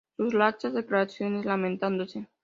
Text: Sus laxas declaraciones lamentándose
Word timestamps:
Sus 0.17 0.33
laxas 0.33 0.73
declaraciones 0.73 1.45
lamentándose 1.45 2.27